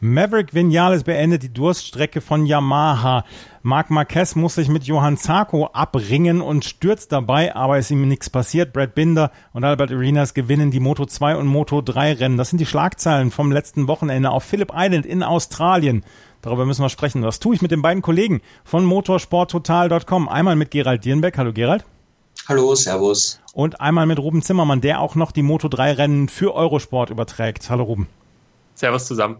[0.00, 3.24] Maverick Vinales beendet die Durststrecke von Yamaha.
[3.62, 8.30] Marc Marquez muss sich mit Johann Zarco abringen und stürzt dabei, aber ist ihm nichts
[8.30, 8.72] passiert.
[8.72, 12.36] Brad Binder und Albert Arenas gewinnen die Moto 2 und Moto 3 Rennen.
[12.36, 16.04] Das sind die Schlagzeilen vom letzten Wochenende auf Phillip Island in Australien.
[16.42, 17.24] Darüber müssen wir sprechen.
[17.24, 20.28] Was tue ich mit den beiden Kollegen von motorsporttotal.com?
[20.28, 21.36] Einmal mit Gerald Dierenbeck.
[21.38, 21.84] Hallo Gerald.
[22.48, 23.40] Hallo, Servus.
[23.52, 27.68] Und einmal mit Ruben Zimmermann, der auch noch die Moto 3 Rennen für Eurosport überträgt.
[27.68, 28.06] Hallo Ruben.
[28.76, 29.38] Servus zusammen.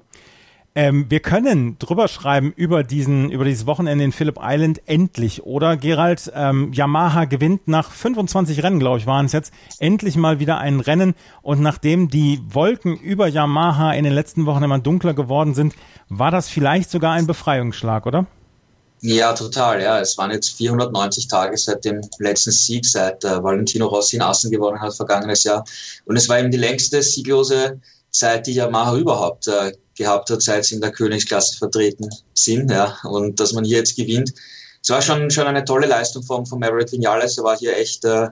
[0.79, 5.77] Ähm, wir können drüber schreiben über diesen, über dieses Wochenende in Phillip Island endlich, oder
[5.77, 6.31] Gerald?
[6.33, 10.79] Ähm, Yamaha gewinnt nach 25 Rennen, glaube ich, waren es jetzt, endlich mal wieder ein
[10.79, 11.17] Rennen.
[11.43, 15.75] Und nachdem die Wolken über Yamaha in den letzten Wochen immer dunkler geworden sind,
[16.09, 18.27] war das vielleicht sogar ein Befreiungsschlag, oder?
[19.01, 19.83] Ja, total.
[19.83, 24.23] Ja, es waren jetzt 490 Tage seit dem letzten Sieg, seit äh, Valentino Rossi in
[24.23, 25.65] Assen gewonnen hat vergangenes Jahr.
[26.05, 27.81] Und es war eben die längste sieglose
[28.19, 32.71] Zeit, die Yamaha überhaupt äh, gehabt hat, seit sie in der Königsklasse vertreten sind.
[32.71, 32.97] Ja.
[33.05, 34.33] Und dass man hier jetzt gewinnt,
[34.83, 37.37] es war schon, schon eine tolle Leistung von, von Maverick Vinales.
[37.37, 38.29] Er war hier echt äh,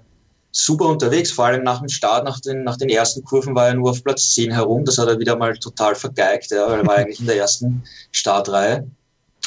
[0.53, 3.75] super unterwegs, vor allem nach dem Start, nach den, nach den ersten Kurven war er
[3.75, 4.85] nur auf Platz 10 herum.
[4.85, 7.85] Das hat er wieder mal total vergeigt, ja, weil er war eigentlich in der ersten
[8.13, 8.87] Startreihe.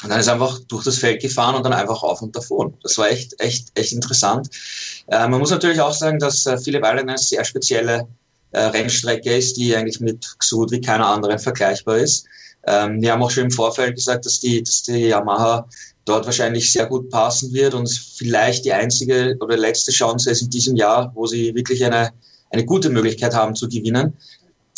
[0.03, 2.73] Und dann ist er einfach durch das Feld gefahren und dann einfach auf und davon.
[2.83, 4.49] Das war echt, echt, echt interessant.
[5.07, 8.07] Äh, man muss natürlich auch sagen, dass äh, Philipp Island eine sehr spezielle
[8.51, 12.25] äh, Rennstrecke ist, die eigentlich mit gut wie keiner anderen vergleichbar ist.
[12.65, 15.67] Ähm, wir haben auch schon im Vorfeld gesagt, dass die, dass die Yamaha
[16.05, 20.49] dort wahrscheinlich sehr gut passen wird und vielleicht die einzige oder letzte Chance ist in
[20.49, 22.11] diesem Jahr, wo sie wirklich eine,
[22.49, 24.17] eine gute Möglichkeit haben zu gewinnen.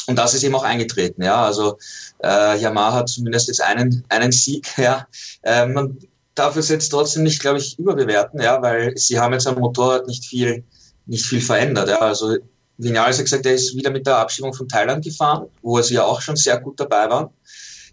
[0.08, 1.24] Und das ist eben auch eingetreten.
[1.24, 1.78] Ja, also
[2.24, 4.68] äh, Yamaha hat zumindest jetzt einen, einen Sieg.
[4.78, 5.08] Ja,
[5.44, 5.98] äh, man
[6.36, 10.08] darf es jetzt trotzdem nicht, glaube ich, überbewerten, ja, weil sie haben jetzt am Motorrad
[10.08, 10.64] nicht viel,
[11.06, 11.90] nicht viel verändert.
[11.90, 12.38] Ja, also
[12.84, 16.04] Vinales hat gesagt, er ist wieder mit der Abschiebung von Thailand gefahren, wo er ja
[16.04, 17.34] auch schon sehr gut dabei war.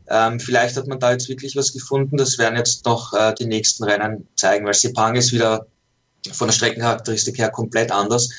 [0.08, 2.16] Ähm, vielleicht hat man da jetzt wirklich was gefunden.
[2.16, 5.66] Das werden jetzt noch äh, die nächsten Rennen zeigen, weil Sepang ist wieder
[6.32, 8.30] von der Streckencharakteristik her komplett anders.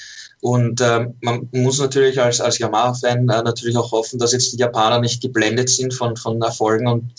[0.42, 4.58] Und ähm, man muss natürlich als, als Yamaha-Fan äh, natürlich auch hoffen, dass jetzt die
[4.58, 7.12] Japaner nicht geblendet sind von, von Erfolgen und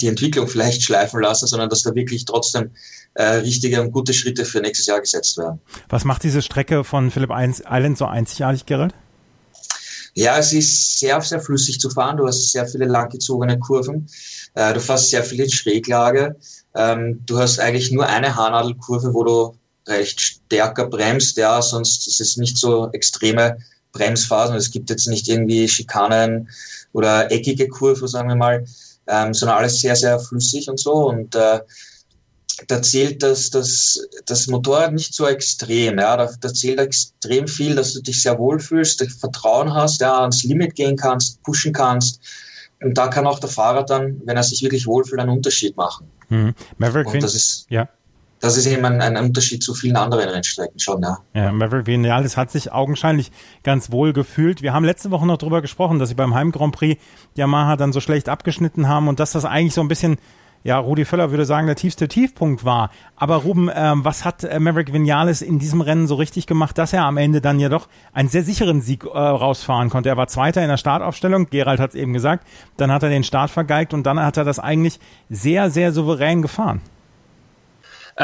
[0.00, 2.70] die Entwicklung vielleicht schleifen lassen, sondern dass da wirklich trotzdem
[3.14, 5.60] äh, richtige und gute Schritte für nächstes Jahr gesetzt werden.
[5.88, 8.94] Was macht diese Strecke von Phillip Island so einzigartig, Gerald?
[10.14, 12.18] Ja, es ist sehr, sehr flüssig zu fahren.
[12.18, 14.08] Du hast sehr viele langgezogene Kurven.
[14.54, 16.36] Äh, du fährst sehr viel in Schräglage.
[16.74, 19.56] Ähm, du hast eigentlich nur eine Haarnadelkurve, wo du
[19.88, 21.36] recht stärker bremst.
[21.38, 23.58] Ja, sonst ist es nicht so extreme
[23.92, 24.56] Bremsphasen.
[24.56, 26.50] Es gibt jetzt nicht irgendwie Schikanen
[26.92, 28.64] oder eckige Kurven, sagen wir mal,
[29.06, 30.92] ähm, sondern alles sehr, sehr flüssig und so.
[31.08, 31.60] Und äh,
[32.68, 35.98] da zählt das, das, das Motorrad nicht so extrem.
[35.98, 36.16] Ja.
[36.16, 40.44] Da, da zählt extrem viel, dass du dich sehr wohl fühlst, Vertrauen hast, ja, ans
[40.44, 42.20] Limit gehen kannst, pushen kannst.
[42.82, 46.08] Und da kann auch der Fahrer dann, wenn er sich wirklich wohlfühlt, einen Unterschied machen.
[46.28, 46.54] Hm.
[46.78, 47.88] Maverick Und das ist, ja.
[48.40, 51.18] das ist eben ein, ein Unterschied zu vielen anderen Rennstrecken schon, ja.
[51.34, 53.30] Ja, Maverick Vinales hat sich augenscheinlich
[53.62, 54.62] ganz wohl gefühlt.
[54.62, 57.00] Wir haben letzte Woche noch darüber gesprochen, dass sie beim Heim Grand Prix
[57.36, 60.18] Yamaha dann so schlecht abgeschnitten haben und dass das eigentlich so ein bisschen
[60.64, 62.90] ja, Rudi Völler würde sagen, der tiefste Tiefpunkt war.
[63.16, 66.92] Aber Ruben, ähm, was hat äh, Maverick Vinales in diesem Rennen so richtig gemacht, dass
[66.92, 70.08] er am Ende dann ja doch einen sehr sicheren Sieg äh, rausfahren konnte?
[70.08, 72.46] Er war Zweiter in der Startaufstellung, Gerald hat es eben gesagt,
[72.76, 76.42] dann hat er den Start vergeigt und dann hat er das eigentlich sehr, sehr souverän
[76.42, 76.80] gefahren.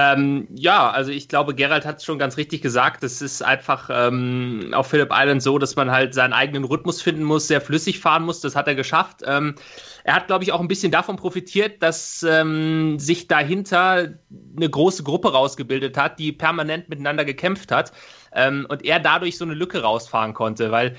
[0.01, 3.03] Ähm, ja, also ich glaube, Gerald hat es schon ganz richtig gesagt.
[3.03, 7.25] Es ist einfach ähm, auf Phillip Island so, dass man halt seinen eigenen Rhythmus finden
[7.25, 8.41] muss, sehr flüssig fahren muss.
[8.41, 9.23] Das hat er geschafft.
[9.27, 9.57] Ähm,
[10.05, 14.15] er hat, glaube ich, auch ein bisschen davon profitiert, dass ähm, sich dahinter
[14.57, 17.91] eine große Gruppe rausgebildet hat, die permanent miteinander gekämpft hat
[18.33, 20.95] ähm, und er dadurch so eine Lücke rausfahren konnte, weil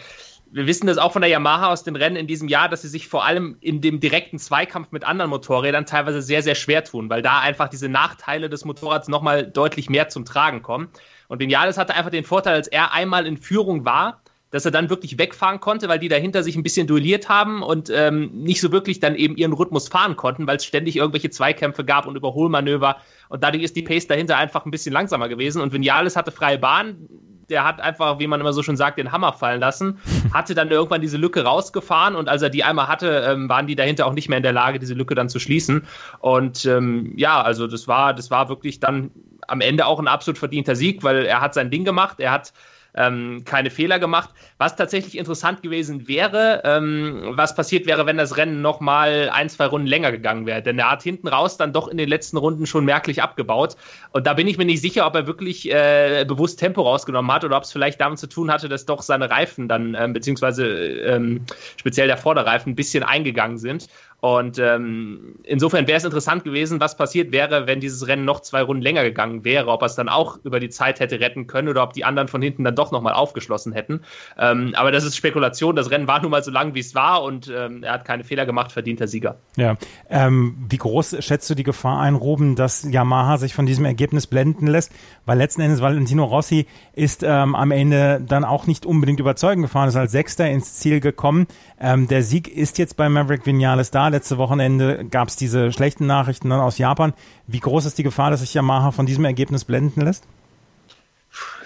[0.51, 2.87] wir wissen das auch von der Yamaha aus den Rennen in diesem Jahr, dass sie
[2.87, 7.09] sich vor allem in dem direkten Zweikampf mit anderen Motorrädern teilweise sehr, sehr schwer tun,
[7.09, 10.89] weil da einfach diese Nachteile des Motorrads nochmal deutlich mehr zum Tragen kommen.
[11.27, 14.89] Und Vinales hatte einfach den Vorteil, als er einmal in Führung war, dass er dann
[14.89, 18.71] wirklich wegfahren konnte, weil die dahinter sich ein bisschen duelliert haben und ähm, nicht so
[18.71, 22.97] wirklich dann eben ihren Rhythmus fahren konnten, weil es ständig irgendwelche Zweikämpfe gab und Überholmanöver.
[23.29, 25.61] Und dadurch ist die Pace dahinter einfach ein bisschen langsamer gewesen.
[25.61, 27.07] Und Vinales hatte freie Bahn,
[27.49, 29.99] der hat einfach, wie man immer so schon sagt, den Hammer fallen lassen,
[30.33, 33.75] hatte dann irgendwann diese Lücke rausgefahren und als er die einmal hatte, ähm, waren die
[33.75, 35.85] dahinter auch nicht mehr in der Lage, diese Lücke dann zu schließen.
[36.19, 39.11] Und ähm, ja, also das war, das war wirklich dann
[39.47, 42.53] am Ende auch ein absolut verdienter Sieg, weil er hat sein Ding gemacht, er hat
[42.99, 44.29] ähm, keine Fehler gemacht.
[44.57, 49.49] Was tatsächlich interessant gewesen wäre, ähm, was passiert wäre, wenn das Rennen noch mal ein,
[49.49, 50.61] zwei Runden länger gegangen wäre.
[50.61, 53.77] Denn er hat hinten raus dann doch in den letzten Runden schon merklich abgebaut.
[54.11, 57.45] Und da bin ich mir nicht sicher, ob er wirklich äh, bewusst Tempo rausgenommen hat
[57.45, 60.67] oder ob es vielleicht damit zu tun hatte, dass doch seine Reifen dann, ähm, beziehungsweise
[60.67, 61.45] ähm,
[61.77, 63.87] speziell der Vorderreifen, ein bisschen eingegangen sind.
[64.21, 68.61] Und ähm, insofern wäre es interessant gewesen, was passiert wäre, wenn dieses Rennen noch zwei
[68.61, 71.69] Runden länger gegangen wäre, ob er es dann auch über die Zeit hätte retten können
[71.69, 74.01] oder ob die anderen von hinten dann doch nochmal aufgeschlossen hätten.
[74.37, 75.75] Ähm, aber das ist Spekulation.
[75.75, 78.23] Das Rennen war nun mal so lang, wie es war und ähm, er hat keine
[78.23, 79.37] Fehler gemacht, verdienter Sieger.
[79.55, 79.77] Ja.
[80.09, 84.27] Ähm, wie groß schätzt du die Gefahr ein, Ruben, dass Yamaha sich von diesem Ergebnis
[84.27, 84.91] blenden lässt?
[85.25, 89.89] Weil letzten Endes Valentino Rossi ist ähm, am Ende dann auch nicht unbedingt überzeugend gefahren,
[89.89, 91.47] ist als Sechster ins Ziel gekommen.
[91.79, 94.07] Ähm, der Sieg ist jetzt bei Maverick Vinales da.
[94.07, 97.13] Letzte Wochenende gab es diese schlechten Nachrichten dann aus Japan.
[97.47, 100.25] Wie groß ist die Gefahr, dass sich Yamaha von diesem Ergebnis blenden lässt?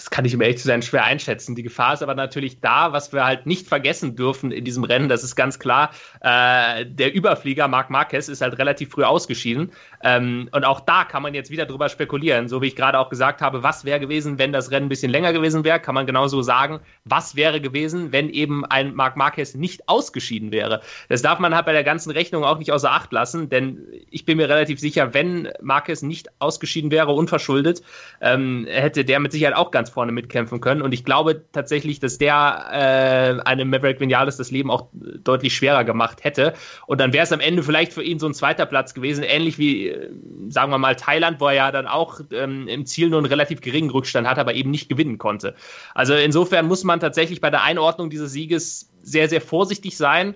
[0.04, 1.56] Das kann ich, um ehrlich zu sein, schwer einschätzen.
[1.56, 5.08] Die Gefahr ist aber natürlich da, was wir halt nicht vergessen dürfen in diesem Rennen,
[5.08, 5.92] das ist ganz klar.
[6.20, 9.72] Äh, der Überflieger Marc Marquez ist halt relativ früh ausgeschieden.
[10.04, 12.50] Ähm, und auch da kann man jetzt wieder drüber spekulieren.
[12.50, 15.10] So wie ich gerade auch gesagt habe, was wäre gewesen, wenn das Rennen ein bisschen
[15.10, 19.56] länger gewesen wäre, kann man genauso sagen, was wäre gewesen, wenn eben ein Marc Marquez
[19.56, 20.82] nicht ausgeschieden wäre.
[21.08, 24.26] Das darf man halt bei der ganzen Rechnung auch nicht außer Acht lassen, denn ich
[24.26, 27.84] bin mir relativ sicher, wenn Marquez nicht ausgeschieden wäre, unverschuldet,
[28.20, 30.82] ähm, hätte der mit Sicherheit auch ganz vorne mitkämpfen können.
[30.82, 35.84] Und ich glaube tatsächlich, dass der äh, einem Maverick Vinales das Leben auch deutlich schwerer
[35.84, 36.54] gemacht hätte.
[36.88, 39.58] Und dann wäre es am Ende vielleicht für ihn so ein zweiter Platz gewesen, ähnlich
[39.58, 40.10] wie, äh,
[40.50, 43.62] sagen wir mal, Thailand, wo er ja dann auch ähm, im Ziel nur einen relativ
[43.62, 45.56] geringen Rückstand hat, aber eben nicht gewinnen konnte.
[45.94, 50.36] Also insofern muss man tatsächlich bei der Einordnung dieses Sieges sehr, sehr vorsichtig sein.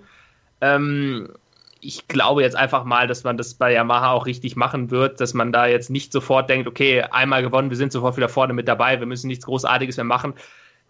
[0.62, 1.30] Ähm,
[1.82, 5.34] ich glaube jetzt einfach mal, dass man das bei Yamaha auch richtig machen wird, dass
[5.34, 8.68] man da jetzt nicht sofort denkt, okay, einmal gewonnen, wir sind sofort wieder vorne mit
[8.68, 10.34] dabei, wir müssen nichts Großartiges mehr machen.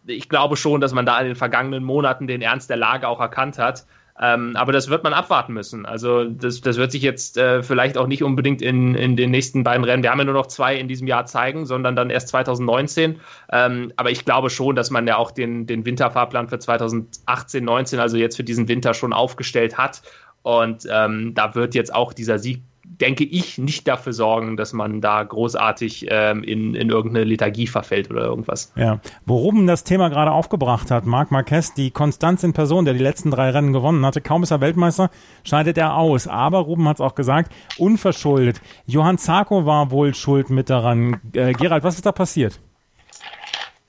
[0.06, 3.20] Ich glaube schon, dass man da in den vergangenen Monaten den Ernst der Lage auch
[3.20, 3.86] erkannt hat.
[4.20, 5.86] Ähm, aber das wird man abwarten müssen.
[5.86, 9.64] Also das, das wird sich jetzt äh, vielleicht auch nicht unbedingt in, in den nächsten
[9.64, 12.30] beiden Rennen, wir haben ja nur noch zwei in diesem Jahr zeigen, sondern dann erst
[12.30, 13.20] 2019.
[13.52, 18.00] Ähm, aber ich glaube schon, dass man ja auch den, den Winterfahrplan für 2018, 19,
[18.00, 20.02] also jetzt für diesen Winter schon aufgestellt hat
[20.42, 25.02] und ähm, da wird jetzt auch dieser Sieg, denke ich, nicht dafür sorgen, dass man
[25.02, 28.72] da großartig ähm, in, in irgendeine Lethargie verfällt oder irgendwas.
[28.76, 32.94] Ja, wo Ruben das Thema gerade aufgebracht hat, Marc Marquez, die Konstanz in Person, der
[32.94, 35.10] die letzten drei Rennen gewonnen hatte, kaum ist er Weltmeister,
[35.44, 36.28] scheidet er aus.
[36.28, 38.62] Aber Ruben hat es auch gesagt, unverschuldet.
[38.86, 41.20] Johann Zarko war wohl schuld mit daran.
[41.34, 42.60] Äh, Gerald, was ist da passiert?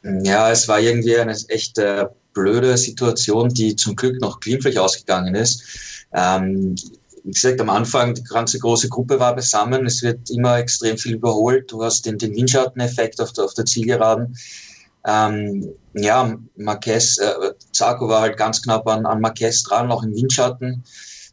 [0.03, 2.06] Ja, es war irgendwie eine echt äh,
[2.38, 5.62] blöde Situation, die zum Glück noch glimpflich ausgegangen ist.
[6.12, 6.76] Ähm,
[7.25, 9.87] wie gesagt, am Anfang, die ganze große Gruppe war beisammen.
[9.87, 11.70] Es wird immer extrem viel überholt.
[11.70, 14.37] Du hast den, den Windschatteneffekt auf der, auf der Zielgeraden.
[15.06, 20.14] Ähm, ja, Marquez, äh, Zarco war halt ganz knapp an, an Marquez dran, auch im
[20.14, 20.85] Windschatten.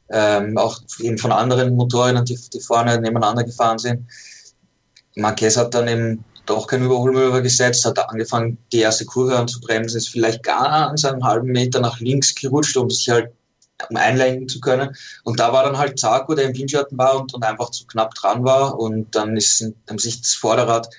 [0.09, 4.07] Ähm, auch eben von anderen Motorrädern, die, die vorne nebeneinander gefahren sind.
[5.15, 10.09] Marquez hat dann eben doch kein Überholmanöver gesetzt, hat angefangen, die erste Kurve anzubremsen, ist
[10.09, 13.31] vielleicht gar an seinem halben Meter nach links gerutscht, um sich halt
[13.89, 14.95] um einlenken zu können.
[15.23, 18.13] Und da war dann halt Zarko, der im Windschatten war und, und einfach zu knapp
[18.15, 18.79] dran war.
[18.79, 20.89] Und dann ist haben sich das Vorderrad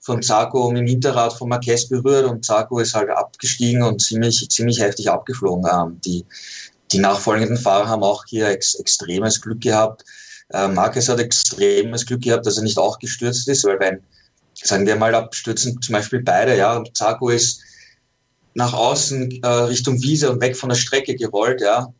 [0.00, 4.48] von Zarko mit dem Hinterrad von Marquez berührt und Zarko ist halt abgestiegen und ziemlich,
[4.50, 5.66] ziemlich heftig abgeflogen.
[5.72, 6.24] Ähm, die,
[6.92, 10.04] die nachfolgenden Fahrer haben auch hier ex, extremes Glück gehabt.
[10.50, 14.02] Äh, Marquez hat extremes Glück gehabt, dass er nicht auch gestürzt ist, weil wenn,
[14.62, 17.60] sagen wir mal, abstürzen zum Beispiel beide, ja, und Zarko ist
[18.54, 21.92] nach außen äh, Richtung Wiese und weg von der Strecke gerollt, ja,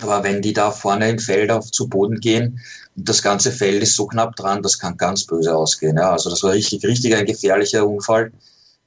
[0.00, 2.60] aber wenn die da vorne im Feld auf zu Boden gehen
[2.96, 5.96] und das ganze Feld ist so knapp dran, das kann ganz böse ausgehen.
[5.96, 8.32] Ja, also das war richtig, richtig ein gefährlicher Unfall,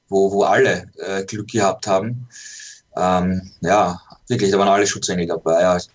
[0.08, 2.28] wo, wo alle äh, Glück gehabt haben.
[2.94, 5.62] Ähm, ja, wirklich, da waren alle Schutzengel dabei.
[5.62, 5.76] Ja.
[5.78, 5.88] Ich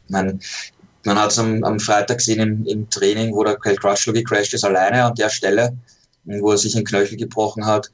[1.06, 4.54] man hat es am, am Freitag gesehen im, im Training, wo der Cal Crutchlow gecrashed
[4.54, 5.76] ist, alleine an der Stelle,
[6.26, 7.92] wo er sich einen Knöchel gebrochen hat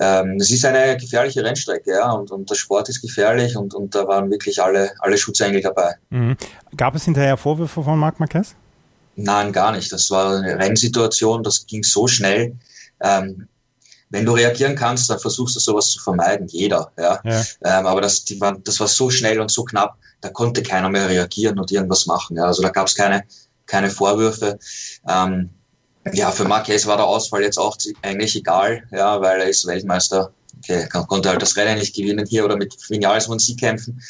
[0.00, 3.94] ähm, es ist eine gefährliche Rennstrecke, ja, und, und der Sport ist gefährlich und, und
[3.94, 5.94] da waren wirklich alle, alle Schutzengel dabei.
[6.08, 6.36] Mhm.
[6.74, 8.54] Gab es hinterher Vorwürfe von Marc Marquez?
[9.16, 9.92] Nein, gar nicht.
[9.92, 12.56] Das war eine Rennsituation, das ging so schnell.
[13.02, 13.46] Ähm,
[14.08, 16.90] wenn du reagieren kannst, dann versuchst du sowas zu vermeiden, jeder.
[16.96, 17.20] Ja.
[17.22, 17.44] ja.
[17.62, 20.88] Ähm, aber das, die war, das war so schnell und so knapp, da konnte keiner
[20.88, 22.38] mehr reagieren und irgendwas machen.
[22.38, 22.44] Ja.
[22.44, 23.24] Also da gab es keine,
[23.66, 24.58] keine Vorwürfe.
[25.06, 25.50] Ähm,
[26.12, 30.32] ja, für Marquez war der Ausfall jetzt auch eigentlich egal, ja, weil er ist Weltmeister
[30.58, 34.00] okay, konnte halt das Rennen nicht gewinnen hier oder mit Vinales und sie kämpfen.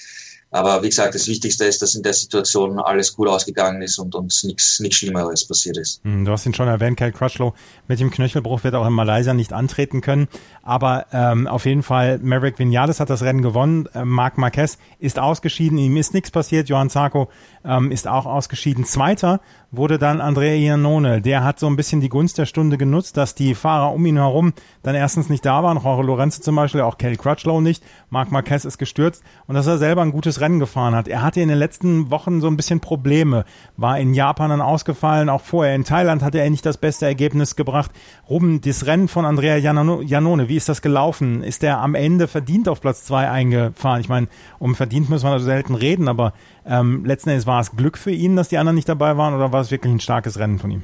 [0.52, 4.16] Aber wie gesagt, das Wichtigste ist, dass in der Situation alles gut ausgegangen ist und
[4.16, 6.02] uns nichts Schlimmeres passiert ist.
[6.02, 7.54] Hm, du hast ihn schon erwähnt, Kyle Crutchlow
[7.87, 10.26] mit dem Knöchelbruch wird auch in Malaysia nicht antreten können.
[10.62, 13.88] Aber ähm, auf jeden Fall, Maverick Vinales hat das Rennen gewonnen.
[13.95, 16.69] Äh, Marc Marquez ist ausgeschieden, ihm ist nichts passiert.
[16.69, 17.28] Johann Zarco
[17.64, 18.85] ähm, ist auch ausgeschieden.
[18.85, 19.40] Zweiter
[19.71, 21.23] wurde dann Andrea Iannone.
[21.23, 24.16] Der hat so ein bisschen die Gunst der Stunde genutzt, dass die Fahrer um ihn
[24.16, 24.52] herum
[24.83, 25.78] dann erstens nicht da waren.
[25.83, 27.85] Jorge Lorenzo zum Beispiel, auch Kelly Crutchlow nicht.
[28.09, 31.09] Marc Marquez ist gestürzt und dass er selber ein gutes Rennen gefahren hat.
[31.09, 33.44] Er hatte in den letzten Wochen so ein bisschen Probleme.
[33.76, 37.56] War in Japan dann ausgefallen, auch vorher in Thailand hatte er nicht das beste Ergebnis
[37.56, 37.90] gebracht.
[38.28, 41.42] Ruben, das Rennen von Andrea Iannone, wie ist das gelaufen?
[41.42, 44.00] Ist er am Ende verdient auf Platz zwei eingefahren?
[44.00, 44.28] Ich meine,
[44.59, 46.32] um verdient müssen wir also selten reden, aber
[46.66, 49.52] ähm, letzten Endes war es Glück für ihn, dass die anderen nicht dabei waren oder
[49.52, 50.82] war es wirklich ein starkes Rennen von ihm?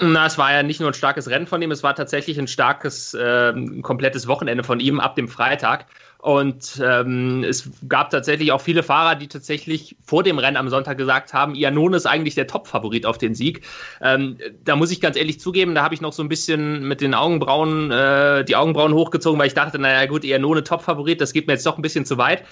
[0.00, 2.46] Na, es war ja nicht nur ein starkes Rennen von ihm, es war tatsächlich ein
[2.46, 3.52] starkes, äh,
[3.82, 5.86] komplettes Wochenende von ihm ab dem Freitag.
[6.20, 10.98] Und ähm, es gab tatsächlich auch viele Fahrer, die tatsächlich vor dem Rennen am Sonntag
[10.98, 13.64] gesagt haben, Iannone ist eigentlich der Top-Favorit auf den Sieg.
[14.02, 17.00] Ähm, da muss ich ganz ehrlich zugeben, da habe ich noch so ein bisschen mit
[17.00, 21.46] den Augenbrauen, äh, die Augenbrauen hochgezogen, weil ich dachte, naja gut, Iannone Top-Favorit, das geht
[21.46, 22.42] mir jetzt doch ein bisschen zu weit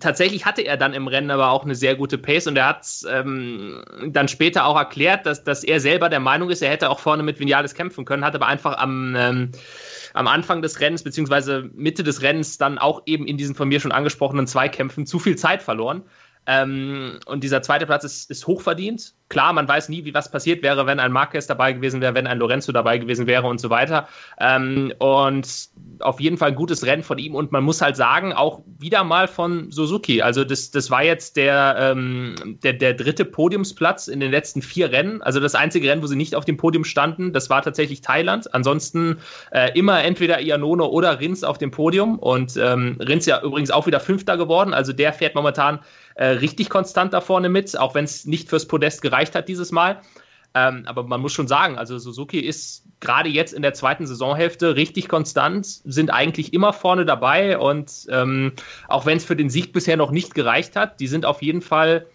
[0.00, 2.86] tatsächlich hatte er dann im Rennen aber auch eine sehr gute Pace und er hat
[3.08, 6.98] ähm, dann später auch erklärt, dass, dass er selber der Meinung ist, er hätte auch
[6.98, 9.52] vorne mit Vinales kämpfen können, hat aber einfach am, ähm,
[10.16, 13.80] am Anfang des Rennens beziehungsweise Mitte des Rennens dann auch eben in diesen von mir
[13.80, 16.02] schon angesprochenen Zweikämpfen zu viel Zeit verloren.
[16.46, 19.14] Ähm, und dieser zweite Platz ist, ist hochverdient.
[19.28, 22.28] Klar, man weiß nie, wie was passiert wäre, wenn ein Marquez dabei gewesen wäre, wenn
[22.28, 24.06] ein Lorenzo dabei gewesen wäre und so weiter.
[24.38, 25.68] Ähm, und
[25.98, 27.34] auf jeden Fall ein gutes Rennen von ihm.
[27.34, 30.22] Und man muss halt sagen, auch wieder mal von Suzuki.
[30.22, 34.92] Also das, das war jetzt der, ähm, der, der dritte Podiumsplatz in den letzten vier
[34.92, 35.20] Rennen.
[35.22, 38.54] Also das einzige Rennen, wo sie nicht auf dem Podium standen, das war tatsächlich Thailand.
[38.54, 39.18] Ansonsten
[39.50, 42.20] äh, immer entweder Iannone oder Rins auf dem Podium.
[42.20, 44.72] Und ähm, Rins ja übrigens auch wieder Fünfter geworden.
[44.72, 45.80] Also der fährt momentan
[46.16, 49.72] äh, richtig konstant da vorne mit, auch wenn es nicht fürs Podest gereicht hat dieses
[49.72, 50.00] Mal.
[50.54, 54.74] Ähm, aber man muss schon sagen, also Suzuki ist gerade jetzt in der zweiten Saisonhälfte
[54.74, 58.52] richtig konstant, sind eigentlich immer vorne dabei und ähm,
[58.88, 61.60] auch wenn es für den Sieg bisher noch nicht gereicht hat, die sind auf jeden
[61.60, 62.06] Fall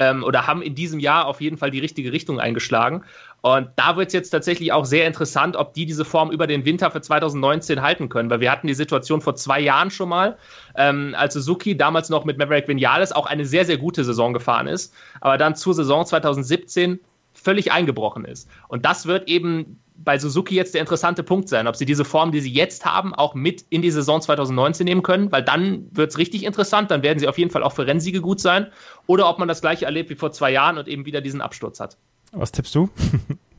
[0.00, 3.04] ähm, oder haben in diesem Jahr auf jeden Fall die richtige Richtung eingeschlagen.
[3.42, 6.64] Und da wird es jetzt tatsächlich auch sehr interessant, ob die diese Form über den
[6.64, 10.36] Winter für 2019 halten können, weil wir hatten die Situation vor zwei Jahren schon mal,
[10.76, 14.66] ähm, als Suzuki damals noch mit Maverick Vinales auch eine sehr, sehr gute Saison gefahren
[14.66, 16.98] ist, aber dann zur Saison 2017
[17.34, 18.48] völlig eingebrochen ist.
[18.68, 22.32] Und das wird eben bei Suzuki jetzt der interessante Punkt sein, ob sie diese Form,
[22.32, 26.10] die sie jetzt haben, auch mit in die Saison 2019 nehmen können, weil dann wird
[26.10, 28.68] es richtig interessant, dann werden sie auf jeden Fall auch für Rennsiege gut sein,
[29.06, 31.80] oder ob man das gleiche erlebt wie vor zwei Jahren und eben wieder diesen Absturz
[31.80, 31.96] hat.
[32.32, 32.88] Was tippst du?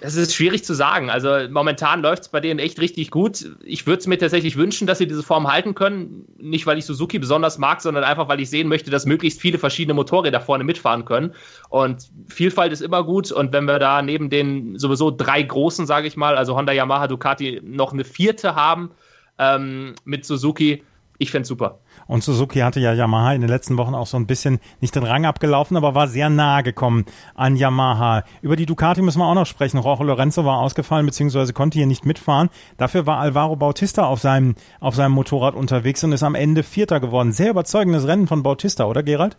[0.00, 1.08] Es ist schwierig zu sagen.
[1.08, 3.46] Also momentan läuft es bei denen echt richtig gut.
[3.64, 6.26] Ich würde es mir tatsächlich wünschen, dass sie diese Form halten können.
[6.38, 9.58] Nicht, weil ich Suzuki besonders mag, sondern einfach, weil ich sehen möchte, dass möglichst viele
[9.58, 11.32] verschiedene Motorräder vorne mitfahren können.
[11.70, 13.32] Und Vielfalt ist immer gut.
[13.32, 17.08] Und wenn wir da neben den sowieso drei großen, sage ich mal, also Honda, Yamaha,
[17.08, 18.90] Ducati, noch eine vierte haben
[19.38, 20.82] ähm, mit Suzuki,
[21.18, 21.78] ich fände super.
[22.06, 25.02] Und Suzuki hatte ja Yamaha in den letzten Wochen auch so ein bisschen nicht den
[25.02, 28.24] Rang abgelaufen, aber war sehr nahe gekommen an Yamaha.
[28.42, 29.82] Über die Ducati müssen wir auch noch sprechen.
[29.82, 31.52] Jorge Lorenzo war ausgefallen bzw.
[31.52, 32.50] konnte hier nicht mitfahren.
[32.76, 37.00] Dafür war Alvaro Bautista auf seinem, auf seinem Motorrad unterwegs und ist am Ende Vierter
[37.00, 37.32] geworden.
[37.32, 39.36] Sehr überzeugendes Rennen von Bautista, oder Gerald?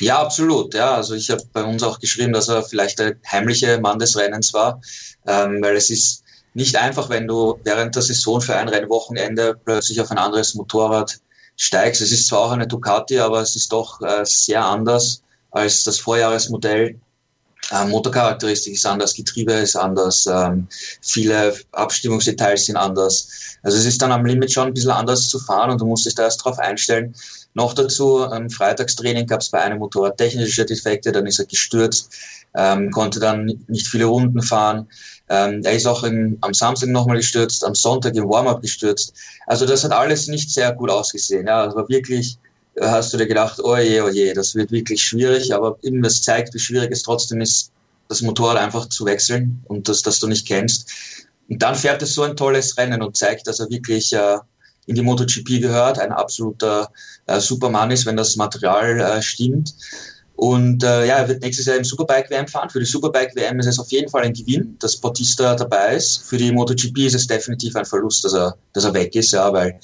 [0.00, 0.74] Ja, absolut.
[0.74, 4.16] Ja, also ich habe bei uns auch geschrieben, dass er vielleicht der heimliche Mann des
[4.16, 4.80] Rennens war,
[5.26, 6.24] ähm, weil es ist
[6.54, 11.18] nicht einfach, wenn du während der Saison für ein Rennwochenende plötzlich auf ein anderes Motorrad
[11.56, 12.00] steigst.
[12.00, 15.98] Es ist zwar auch eine Ducati, aber es ist doch äh, sehr anders als das
[15.98, 16.98] Vorjahresmodell.
[17.72, 20.66] Ähm, Motorcharakteristik ist anders, Getriebe ist anders, ähm,
[21.02, 23.28] viele Abstimmungsdetails sind anders.
[23.62, 26.06] Also es ist dann am Limit schon ein bisschen anders zu fahren und du musst
[26.06, 27.14] dich da erst drauf einstellen.
[27.54, 32.12] Noch dazu, ähm, Freitagstraining gab es bei einem Motorrad technische Defekte, dann ist er gestürzt,
[32.54, 34.88] ähm, konnte dann nicht viele Runden fahren.
[35.28, 39.14] Ähm, er ist auch im, am Samstag nochmal gestürzt, am Sonntag im Warm-up gestürzt.
[39.46, 41.46] Also das hat alles nicht sehr gut ausgesehen.
[41.46, 42.38] Ja, also wirklich
[42.76, 46.02] äh, hast du dir gedacht, oh je, oh je, das wird wirklich schwierig, aber eben
[46.02, 47.72] das zeigt, wie schwierig es trotzdem ist,
[48.08, 50.90] das Motorrad einfach zu wechseln und das, das du nicht kennst.
[51.48, 54.38] Und dann fährt es so ein tolles Rennen und zeigt, dass er wirklich äh,
[54.90, 56.90] in die MotoGP gehört, ein absoluter
[57.26, 59.72] äh, Supermann ist, wenn das Material äh, stimmt.
[60.34, 62.70] Und äh, ja, er wird nächstes Jahr im Superbike WM fahren.
[62.70, 66.24] Für die Superbike WM ist es auf jeden Fall ein Gewinn, dass Bautista dabei ist.
[66.24, 69.52] Für die MotoGP ist es definitiv ein Verlust, dass er, dass er weg ist, ja,
[69.52, 69.78] weil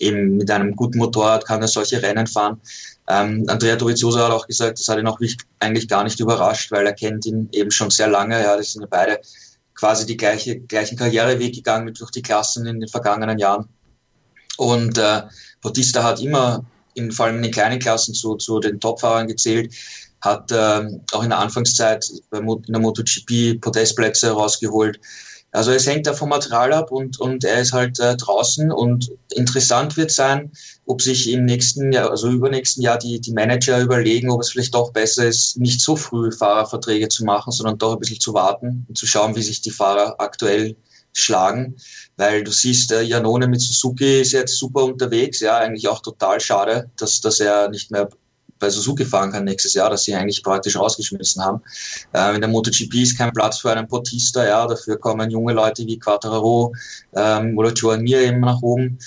[0.00, 2.60] eben mit einem guten Motorrad kann er solche Rennen fahren.
[3.06, 5.20] Ähm, Andrea Dovizioso hat auch gesagt, das hat ihn auch
[5.60, 8.42] eigentlich gar nicht überrascht, weil er kennt ihn eben schon sehr lange.
[8.42, 9.20] Ja, das sind ja beide
[9.74, 13.68] quasi die gleiche, gleichen Karriereweg gegangen durch die Klassen in den vergangenen Jahren.
[14.58, 15.22] Und äh,
[15.60, 19.72] Bautista hat immer, in, vor allem in den kleinen Klassen, zu, zu den Topfahrern gezählt,
[20.20, 25.00] hat äh, auch in der Anfangszeit in der MotoGP Podestplätze rausgeholt.
[25.54, 29.12] Also es hängt da vom Material ab und, und er ist halt äh, draußen und
[29.34, 30.50] interessant wird sein,
[30.86, 34.74] ob sich im nächsten Jahr, also übernächsten Jahr die, die Manager überlegen, ob es vielleicht
[34.74, 38.86] doch besser ist, nicht so früh Fahrerverträge zu machen, sondern doch ein bisschen zu warten
[38.88, 40.74] und zu schauen, wie sich die Fahrer aktuell
[41.12, 41.76] schlagen.
[42.16, 46.40] Weil du siehst, äh, Janone mit Suzuki ist jetzt super unterwegs, ja, eigentlich auch total
[46.40, 48.08] schade, dass, dass er nicht mehr
[48.62, 51.60] bei Suzuki fahren kann nächstes Jahr, dass sie eigentlich praktisch rausgeschmissen haben.
[52.14, 55.84] Äh, in der MotoGP ist kein Platz für einen Bautista, ja, dafür kommen junge Leute
[55.84, 56.72] wie Quattararo
[57.14, 58.98] ähm, oder Joan Mir eben nach oben.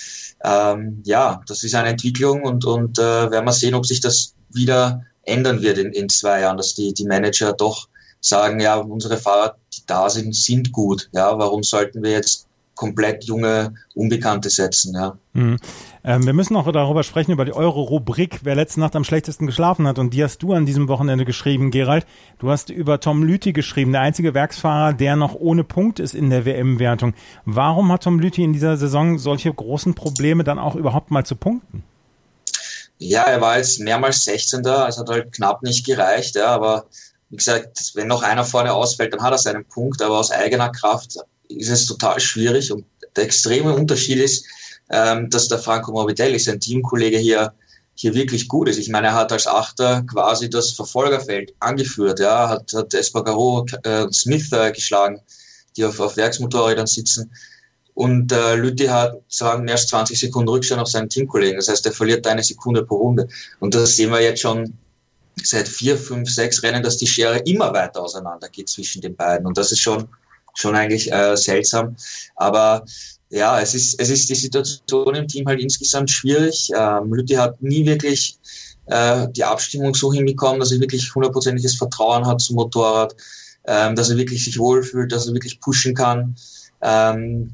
[0.43, 4.35] Ähm, ja, das ist eine Entwicklung und, und äh, werden wir sehen, ob sich das
[4.49, 7.87] wieder ändern wird in, in zwei Jahren, dass die, die Manager doch
[8.27, 11.09] sagen, ja, unsere Fahrer, die da sind, sind gut.
[11.13, 14.93] Ja, warum sollten wir jetzt komplett junge Unbekannte setzen.
[14.93, 15.17] Ja.
[15.33, 15.57] Mhm.
[16.03, 19.87] Ähm, wir müssen noch darüber sprechen, über die Euro-Rubrik, wer letzte Nacht am schlechtesten geschlafen
[19.87, 19.97] hat.
[19.97, 22.05] Und die hast du an diesem Wochenende geschrieben, Gerald.
[22.37, 26.29] Du hast über Tom Lüthi geschrieben, der einzige Werksfahrer, der noch ohne Punkt ist in
[26.29, 27.13] der WM-Wertung.
[27.45, 31.35] Warum hat Tom Lüthi in dieser Saison solche großen Probleme dann auch überhaupt mal zu
[31.35, 31.83] punkten?
[32.97, 34.61] Ja, er war jetzt mehrmals 16.
[34.65, 36.85] Es hat halt knapp nicht gereicht, ja, aber
[37.29, 40.69] wie gesagt, wenn noch einer vorne ausfällt, dann hat er seinen Punkt, aber aus eigener
[40.69, 41.17] Kraft
[41.49, 42.71] ist es total schwierig.
[42.71, 44.45] Und der extreme Unterschied ist,
[44.89, 47.53] ähm, dass der Franco Morbidelli, sein Teamkollege hier,
[47.95, 48.77] hier wirklich gut ist.
[48.77, 54.07] Ich meine, er hat als Achter quasi das Verfolgerfeld angeführt, ja, hat, hat Espargaro äh,
[54.11, 55.21] Smith äh, geschlagen,
[55.77, 57.31] die auf, auf Werksmotorrädern sitzen.
[57.93, 61.55] Und äh, Lüthi hat sagen erst 20 Sekunden Rückstand auf seinen Teamkollegen.
[61.55, 63.29] Das heißt, er verliert eine Sekunde pro Runde.
[63.61, 64.77] Und das sehen wir jetzt schon
[65.43, 69.45] seit vier, fünf, sechs Rennen, dass die Schere immer weiter auseinander geht zwischen den beiden.
[69.45, 70.07] Und das ist schon
[70.55, 71.95] schon eigentlich äh, seltsam.
[72.35, 72.85] Aber
[73.29, 76.69] ja, es ist, es ist die Situation im Team halt insgesamt schwierig.
[76.75, 78.39] Ähm, Lütti hat nie wirklich
[78.85, 83.15] äh, die Abstimmung so hinbekommen, dass er wirklich hundertprozentiges Vertrauen hat zum Motorrad,
[83.65, 86.35] ähm, dass er wirklich sich wohlfühlt, dass er wirklich pushen kann.
[86.81, 87.51] Ähm,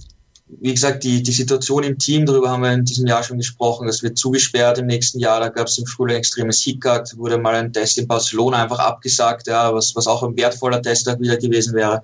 [0.59, 3.87] wie gesagt, die, die Situation im Team, darüber haben wir in diesem Jahr schon gesprochen,
[3.87, 5.39] das wird zugesperrt im nächsten Jahr.
[5.39, 9.47] Da gab es im Frühling extremes Hickhack, wurde mal ein Test in Barcelona einfach abgesagt,
[9.47, 12.03] ja, was, was auch ein wertvoller Testtag wieder gewesen wäre.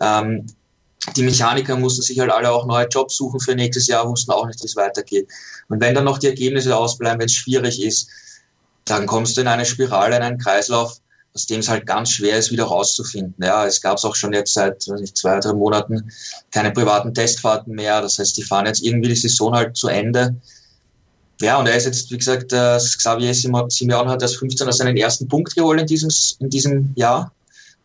[0.00, 0.46] Ähm,
[1.16, 4.46] die Mechaniker mussten sich halt alle auch neue Jobs suchen für nächstes Jahr, wussten auch
[4.46, 5.28] nicht, wie es weitergeht.
[5.68, 8.08] Und wenn dann noch die Ergebnisse ausbleiben, wenn es schwierig ist,
[8.84, 11.00] dann kommst du in eine Spirale, in einen Kreislauf,
[11.34, 13.34] aus dem es halt ganz schwer ist, wieder rauszufinden.
[13.44, 16.10] Ja, es gab es auch schon jetzt seit nicht, zwei, drei Monaten
[16.50, 18.00] keine privaten Testfahrten mehr.
[18.00, 20.34] Das heißt, die fahren jetzt irgendwie die Saison halt zu Ende.
[21.40, 25.28] Ja, und er ist jetzt, wie gesagt, äh, Xavier Simeon hat als 15 seinen ersten
[25.28, 26.10] Punkt geholt in diesem,
[26.40, 27.32] in diesem Jahr.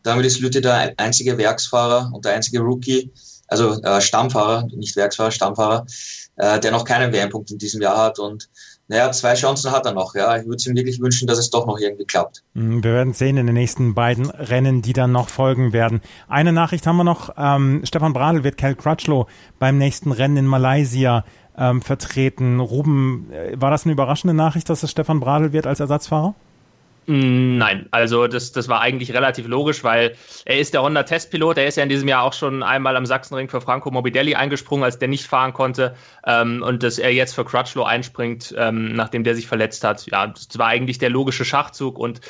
[0.02, 3.10] Damit ist Lütte der einzige Werksfahrer und der einzige Rookie,
[3.46, 5.86] also äh, Stammfahrer, nicht Werksfahrer, Stammfahrer,
[6.36, 8.18] äh, der noch keinen WM-Punkt in diesem Jahr hat.
[8.18, 8.48] Und
[8.88, 10.14] naja, zwei Chancen hat er noch.
[10.14, 12.42] Ja, ich würde es ihm wirklich wünschen, dass es doch noch irgendwie klappt.
[12.54, 16.02] Mhm, wir werden sehen in den nächsten beiden Rennen, die dann noch folgen werden.
[16.28, 17.30] Eine Nachricht haben wir noch.
[17.36, 19.26] Ähm, Stefan Bradl wird Cal Crutchlow
[19.58, 21.24] beim nächsten Rennen in Malaysia
[21.56, 22.60] ähm, vertreten.
[22.60, 26.34] Ruben, äh, war das eine überraschende Nachricht, dass es Stefan Bradl wird als Ersatzfahrer?
[27.06, 31.58] Mm, nein, also das, das war eigentlich relativ logisch, weil er ist der Honda-Testpilot.
[31.58, 34.84] Er ist ja in diesem Jahr auch schon einmal am Sachsenring für Franco Morbidelli eingesprungen,
[34.84, 35.94] als der nicht fahren konnte.
[36.26, 40.26] Ähm, und dass er jetzt für Crutchlow einspringt, ähm, nachdem der sich verletzt hat, ja,
[40.28, 41.98] das war eigentlich der logische Schachzug.
[41.98, 42.20] Und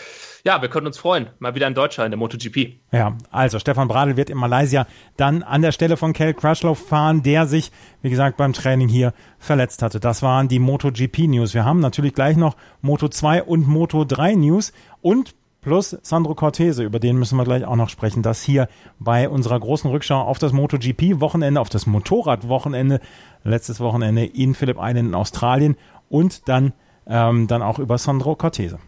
[0.47, 1.29] ja, wir können uns freuen.
[1.39, 2.75] Mal wieder ein Deutscher in der MotoGP.
[2.93, 7.23] Ja, also Stefan Bradl wird in Malaysia dann an der Stelle von Kel Crutchlow fahren,
[7.23, 10.01] der sich, wie gesagt, beim Training hier verletzt hatte.
[10.01, 11.55] Das waren die MotoGP News.
[11.55, 16.85] Wir haben natürlich gleich noch Moto 2 und Moto 3 News und plus Sandro Cortese,
[16.85, 18.23] über den müssen wir gleich auch noch sprechen.
[18.23, 23.01] Das hier bei unserer großen Rückschau auf das MotoGP-Wochenende, auf das Motorrad-Wochenende,
[23.45, 25.77] letztes Wochenende in Phillip Island in Australien
[26.11, 26.75] und dann,
[27.07, 28.79] ähm, dann auch über Sandro Cortese.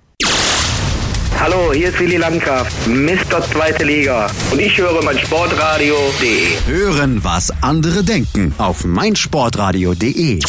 [1.39, 3.43] Hallo, hier ist Willi Landkraft, Mr.
[3.43, 4.27] Zweite Liga.
[4.51, 6.47] Und ich höre mein Sportradio.de.
[6.67, 10.41] Hören, was andere denken auf meinsportradio.de.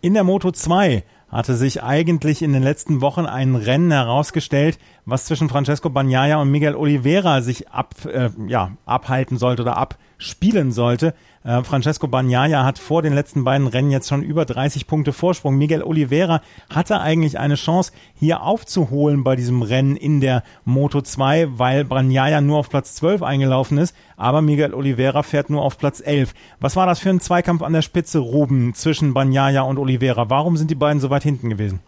[0.00, 5.26] In der Moto 2 hatte sich eigentlich in den letzten Wochen ein Rennen herausgestellt, was
[5.26, 11.14] zwischen Francesco Bagnaia und Miguel Oliveira sich ab, äh, ja, abhalten sollte oder abspielen sollte.
[11.48, 15.56] Äh, Francesco Bagnaia hat vor den letzten beiden Rennen jetzt schon über 30 Punkte Vorsprung.
[15.56, 21.58] Miguel Oliveira hatte eigentlich eine Chance, hier aufzuholen bei diesem Rennen in der Moto 2,
[21.58, 26.02] weil Bagnaia nur auf Platz 12 eingelaufen ist, aber Miguel Oliveira fährt nur auf Platz
[26.04, 26.34] 11.
[26.60, 30.28] Was war das für ein Zweikampf an der Spitze, Ruben, zwischen Bagnaia und Oliveira?
[30.28, 31.80] Warum sind die beiden so weit hinten gewesen?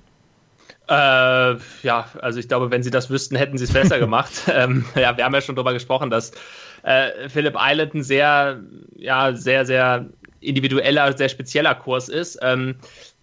[0.89, 4.33] Äh, ja, also ich glaube, wenn sie das wüssten, hätten sie es besser gemacht.
[4.53, 6.33] ähm, ja, wir haben ja schon darüber gesprochen, dass
[6.83, 8.61] äh, Philip Island ein sehr,
[8.97, 10.07] ja, sehr, sehr
[10.41, 12.39] individueller, sehr spezieller Kurs ist.
[12.43, 12.77] Ähm,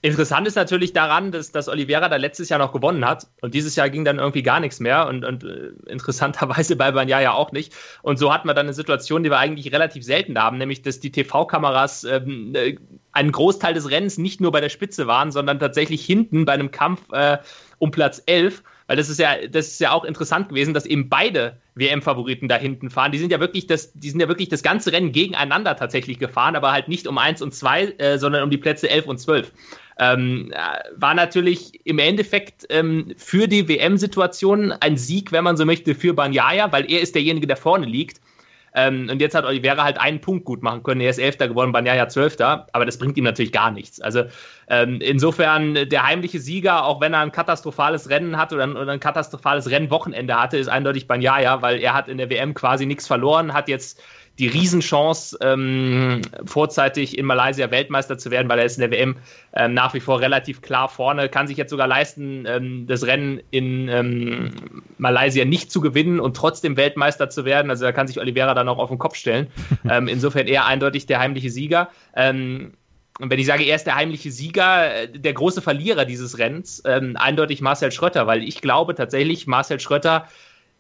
[0.04, 3.76] Interessant ist natürlich daran, dass, dass Oliveira da letztes Jahr noch gewonnen hat und dieses
[3.76, 7.52] Jahr ging dann irgendwie gar nichts mehr und, und äh, interessanterweise bei Banya ja auch
[7.52, 7.74] nicht.
[8.04, 11.00] Und so hat man dann eine Situation, die wir eigentlich relativ selten haben, nämlich dass
[11.00, 12.78] die TV-Kameras ähm, äh,
[13.12, 16.70] einen Großteil des Rennens nicht nur bei der Spitze waren, sondern tatsächlich hinten bei einem
[16.70, 17.40] Kampf äh,
[17.80, 21.10] um Platz 11 weil das ist ja, das ist ja auch interessant gewesen, dass eben
[21.10, 23.12] beide WM-Favoriten da hinten fahren.
[23.12, 26.56] Die sind ja wirklich das, die sind ja wirklich das ganze Rennen gegeneinander tatsächlich gefahren,
[26.56, 29.52] aber halt nicht um eins und zwei, äh, sondern um die Plätze 11 und 12.
[30.00, 30.54] Ähm,
[30.96, 36.14] war natürlich im Endeffekt ähm, für die WM-Situation ein Sieg, wenn man so möchte, für
[36.14, 38.22] Banyaya, weil er ist derjenige, der vorne liegt.
[38.78, 41.02] Ähm, und jetzt hat Oliveira halt einen Punkt gut machen können.
[41.02, 44.00] Er ist Elfter geworden, Banyaya Zwölfter, aber das bringt ihm natürlich gar nichts.
[44.00, 44.26] Also
[44.70, 48.92] ähm, insofern der heimliche Sieger, auch wenn er ein katastrophales Rennen hat oder ein, oder
[48.92, 53.08] ein katastrophales Rennwochenende hatte, ist eindeutig Banyaya, weil er hat in der WM quasi nichts
[53.08, 54.00] verloren, hat jetzt
[54.40, 59.16] die Riesenchance, ähm, vorzeitig in Malaysia Weltmeister zu werden, weil er ist in der WM
[59.54, 63.42] ähm, nach wie vor relativ klar vorne, kann sich jetzt sogar leisten, ähm, das Rennen
[63.50, 64.52] in ähm,
[64.98, 67.72] Malaysia nicht zu gewinnen und trotzdem Weltmeister zu werden.
[67.72, 69.48] Also da kann sich Oliveira dann auch auf den Kopf stellen.
[69.90, 71.90] Ähm, insofern eher eindeutig der heimliche Sieger.
[72.14, 72.74] Ähm,
[73.20, 76.84] und wenn ich sage, er ist der heimliche Sieger, äh, der große Verlierer dieses Rennens,
[76.84, 80.28] eindeutig Marcel Schröter, weil ich glaube tatsächlich, Marcel Schröter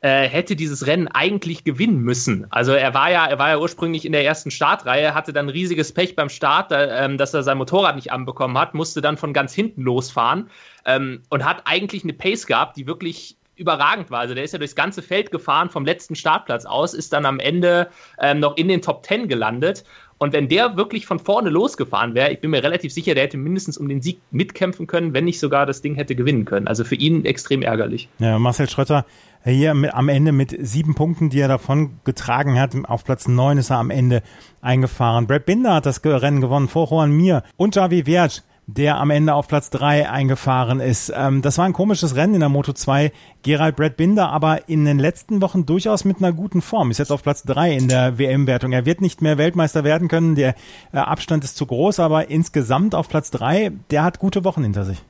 [0.01, 2.45] äh, hätte dieses Rennen eigentlich gewinnen müssen.
[2.51, 5.91] Also er war ja, er war ja ursprünglich in der ersten Startreihe, hatte dann riesiges
[5.91, 9.53] Pech beim Start, äh, dass er sein Motorrad nicht anbekommen hat, musste dann von ganz
[9.53, 10.49] hinten losfahren
[10.85, 14.19] ähm, und hat eigentlich eine Pace gehabt, die wirklich überragend war.
[14.19, 17.39] Also der ist ja durchs ganze Feld gefahren vom letzten Startplatz aus, ist dann am
[17.39, 17.87] Ende
[18.19, 19.83] ähm, noch in den Top Ten gelandet
[20.19, 23.37] und wenn der wirklich von vorne losgefahren wäre, ich bin mir relativ sicher, der hätte
[23.37, 26.67] mindestens um den Sieg mitkämpfen können, wenn nicht sogar das Ding hätte gewinnen können.
[26.67, 28.09] Also für ihn extrem ärgerlich.
[28.17, 29.05] Ja, Marcel Schröter
[29.51, 32.75] hier am Ende mit sieben Punkten, die er davon getragen hat.
[32.85, 34.21] Auf Platz neun ist er am Ende
[34.61, 35.27] eingefahren.
[35.27, 39.33] Brad Binder hat das Rennen gewonnen vor Juan Mir und Javi Vierge der am Ende
[39.33, 41.11] auf Platz drei eingefahren ist.
[41.15, 43.13] Ähm, das war ein komisches Rennen in der Moto 2.
[43.41, 46.91] Gerald Brad Binder aber in den letzten Wochen durchaus mit einer guten Form.
[46.91, 48.73] Ist jetzt auf Platz drei in der WM-Wertung.
[48.73, 50.35] Er wird nicht mehr Weltmeister werden können.
[50.35, 50.53] Der
[50.91, 54.83] äh, Abstand ist zu groß, aber insgesamt auf Platz drei, der hat gute Wochen hinter
[54.83, 55.01] sich.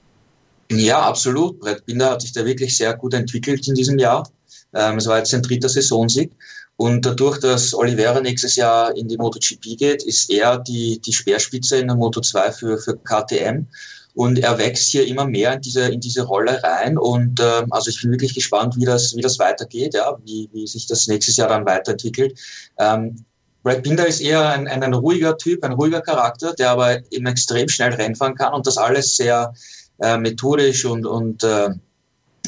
[0.72, 1.60] Ja, absolut.
[1.60, 4.30] Brad Binder hat sich da wirklich sehr gut entwickelt in diesem Jahr.
[4.74, 6.32] Ähm, es war jetzt sein dritter Saisonsieg.
[6.76, 11.78] Und dadurch, dass Oliveira nächstes Jahr in die MotoGP geht, ist er die, die Speerspitze
[11.78, 13.66] in der Moto2 für, für KTM.
[14.14, 16.98] Und er wächst hier immer mehr in diese, in diese Rolle rein.
[16.98, 20.68] Und äh, also ich bin wirklich gespannt, wie das, wie das weitergeht, ja, wie, wie
[20.68, 22.38] sich das nächstes Jahr dann weiterentwickelt.
[22.78, 23.26] Ähm,
[23.64, 27.26] Brad Binder ist eher ein, ein, ein ruhiger Typ, ein ruhiger Charakter, der aber eben
[27.26, 29.54] extrem schnell Rennfahren kann und das alles sehr
[30.00, 31.70] äh, methodisch und, und äh,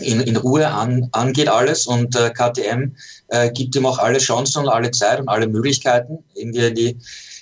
[0.01, 2.95] in, in Ruhe an, angeht alles und äh, KTM
[3.27, 6.23] äh, gibt ihm auch alle Chancen und alle Zeit und alle Möglichkeiten.
[6.35, 6.97] Irgendwie die,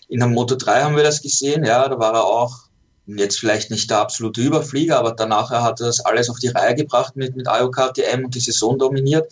[0.10, 2.68] in der Moto 3 haben wir das gesehen, ja, da war er auch
[3.06, 6.76] jetzt vielleicht nicht der absolute Überflieger, aber danach hat er das alles auf die Reihe
[6.76, 9.32] gebracht mit, mit IO KTM und die Saison dominiert.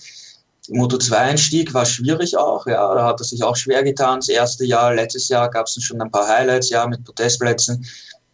[0.70, 4.20] Moto 2 Einstieg war schwierig auch, ja, da hat er sich auch schwer getan.
[4.20, 7.86] Das erste Jahr, letztes Jahr gab es schon ein paar Highlights, ja, mit Protestplätzen.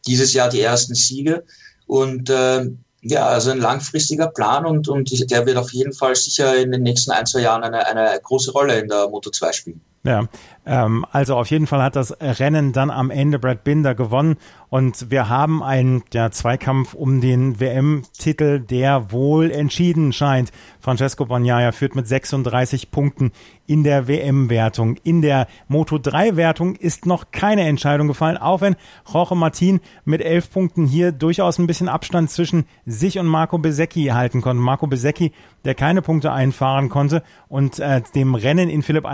[0.06, 1.44] Dieses Jahr die ersten Siege
[1.92, 6.56] und äh, ja, also ein langfristiger Plan und, und der wird auf jeden Fall sicher
[6.56, 9.82] in den nächsten ein, zwei Jahren eine, eine große Rolle in der Moto 2 spielen.
[10.04, 10.26] Ja,
[10.72, 14.38] ähm, also auf jeden Fall hat das Rennen dann am Ende Brad Binder gewonnen
[14.70, 20.54] und wir haben einen ja, Zweikampf um den WM-Titel, der wohl entschieden scheint.
[20.80, 23.34] Francesco Bagnaia führt mit 36 Punkten
[23.68, 24.96] in der WM-Wertung.
[25.04, 28.78] In der Moto3-Wertung ist noch keine Entscheidung gefallen, auch wenn
[29.12, 34.06] Jorge Martin mit 11 Punkten hier durchaus ein bisschen Abstand zwischen sich und Marco Besecchi
[34.06, 34.62] halten konnte.
[34.62, 35.34] Marco Besecchi,
[35.66, 39.06] der keine Punkte einfahren konnte und äh, dem Rennen in Phillip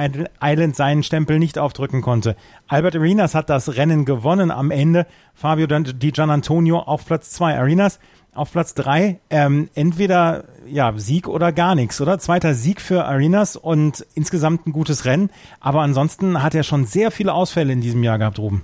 [0.41, 2.35] Island seinen Stempel nicht aufdrücken konnte.
[2.67, 5.05] Albert Arenas hat das Rennen gewonnen am Ende.
[5.33, 7.57] Fabio Di Gianantonio auf Platz zwei.
[7.57, 7.99] Arenas
[8.33, 9.19] auf Platz drei.
[9.29, 12.19] Ähm, entweder ja Sieg oder gar nichts, oder?
[12.19, 15.29] Zweiter Sieg für Arenas und insgesamt ein gutes Rennen.
[15.59, 18.63] Aber ansonsten hat er schon sehr viele Ausfälle in diesem Jahr gehabt, Ruben.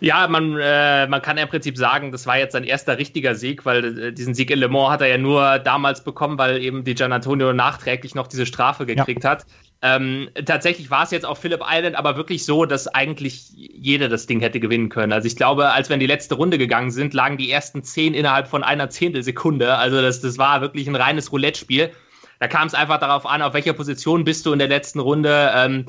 [0.00, 3.66] Ja, man, äh, man kann im Prinzip sagen, das war jetzt sein erster richtiger Sieg,
[3.66, 6.84] weil äh, diesen Sieg in Le Mans hat er ja nur damals bekommen, weil eben
[6.84, 9.30] die Gian Antonio nachträglich noch diese Strafe gekriegt ja.
[9.30, 9.46] hat.
[9.80, 14.26] Ähm, tatsächlich war es jetzt auf Phillip Island aber wirklich so, dass eigentlich jeder das
[14.26, 15.12] Ding hätte gewinnen können.
[15.12, 18.12] Also ich glaube, als wir in die letzte Runde gegangen sind, lagen die ersten zehn
[18.12, 19.76] innerhalb von einer Zehntelsekunde.
[19.76, 21.92] Also das, das war wirklich ein reines Roulette-Spiel.
[22.40, 25.52] Da kam es einfach darauf an, auf welcher Position bist du in der letzten Runde.
[25.54, 25.86] Ähm,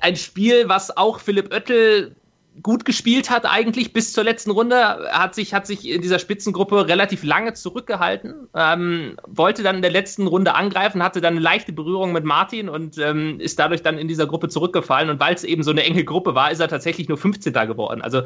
[0.00, 2.16] ein Spiel, was auch Philipp Oettel
[2.62, 4.76] gut gespielt hat eigentlich bis zur letzten Runde,
[5.10, 9.90] hat sich, hat sich in dieser Spitzengruppe relativ lange zurückgehalten, ähm, wollte dann in der
[9.90, 13.98] letzten Runde angreifen, hatte dann eine leichte Berührung mit Martin und ähm, ist dadurch dann
[13.98, 15.10] in dieser Gruppe zurückgefallen.
[15.10, 17.52] Und weil es eben so eine enge Gruppe war, ist er tatsächlich nur 15.
[17.52, 18.02] geworden.
[18.02, 18.22] Also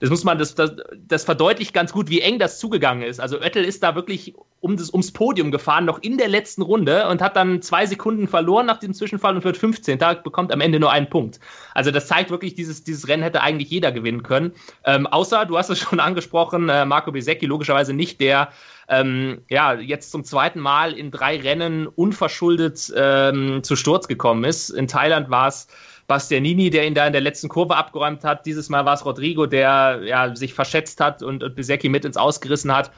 [0.00, 0.72] das muss man, das, das,
[1.06, 3.20] das verdeutlicht ganz gut, wie eng das zugegangen ist.
[3.20, 7.06] Also Oettel ist da wirklich um das, ums Podium gefahren, noch in der letzten Runde
[7.08, 9.98] und hat dann zwei Sekunden verloren nach dem Zwischenfall und wird 15.
[9.98, 11.38] Da bekommt am Ende nur einen Punkt.
[11.74, 14.52] Also das zeigt wirklich, dieses, dieses Rennen hätte eigentlich jeder gewinnen können.
[14.84, 18.48] Ähm, außer, du hast es schon angesprochen, äh, Marco Besecchi logischerweise nicht der,
[18.88, 24.70] ähm, ja, jetzt zum zweiten Mal in drei Rennen unverschuldet ähm, zu Sturz gekommen ist.
[24.70, 25.68] In Thailand war es
[26.10, 28.44] Bastianini, der ihn da in der letzten Kurve abgeräumt hat.
[28.44, 32.16] Dieses Mal war es Rodrigo, der ja, sich verschätzt hat und, und Bisecki mit ins
[32.16, 32.90] Ausgerissen hat.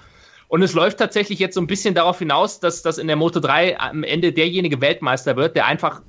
[0.48, 3.38] Und es läuft tatsächlich jetzt so ein bisschen darauf hinaus, dass, dass in der Moto
[3.38, 6.00] 3 am Ende derjenige Weltmeister wird, der einfach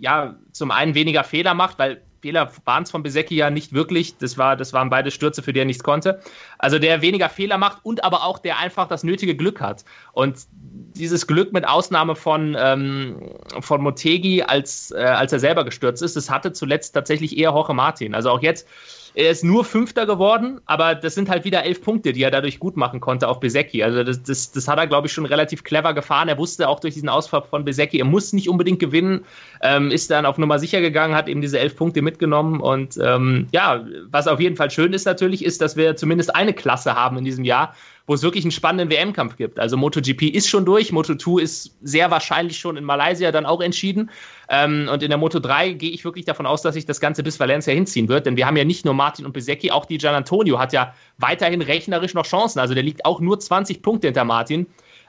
[0.00, 4.16] ja zum einen weniger Fehler macht, weil Fehler waren es von Besecki ja nicht wirklich.
[4.18, 6.20] Das, war, das waren beide Stürze, für die er nichts konnte.
[6.58, 9.84] Also der weniger Fehler macht und aber auch der einfach das nötige Glück hat.
[10.12, 13.16] Und dieses Glück mit Ausnahme von, ähm,
[13.60, 17.74] von Motegi, als, äh, als er selber gestürzt ist, das hatte zuletzt tatsächlich eher Jorge
[17.74, 18.14] Martin.
[18.14, 18.66] Also auch jetzt
[19.14, 22.58] er ist nur Fünfter geworden, aber das sind halt wieder elf Punkte, die er dadurch
[22.58, 23.82] gut machen konnte auf Besecki.
[23.82, 26.28] Also das, das, das hat er, glaube ich, schon relativ clever gefahren.
[26.28, 29.24] Er wusste auch durch diesen Ausfall von Besecki, er muss nicht unbedingt gewinnen,
[29.62, 32.60] ähm, ist dann auf Nummer sicher gegangen, hat eben diese elf Punkte mitgenommen.
[32.60, 36.52] Und ähm, ja, was auf jeden Fall schön ist natürlich, ist, dass wir zumindest eine
[36.52, 37.74] Klasse haben in diesem Jahr,
[38.06, 39.60] wo es wirklich einen spannenden WM-Kampf gibt.
[39.60, 44.10] Also MotoGP ist schon durch, Moto2 ist sehr wahrscheinlich schon in Malaysia dann auch entschieden.
[44.52, 47.38] Ähm, und in der Moto3 gehe ich wirklich davon aus, dass sich das Ganze bis
[47.38, 50.14] Valencia hinziehen wird, denn wir haben ja nicht nur Martin und Besecchi, auch die Gian
[50.14, 52.58] Antonio hat ja weiterhin rechnerisch noch Chancen.
[52.58, 54.66] Also der liegt auch nur 20 Punkte hinter Martin.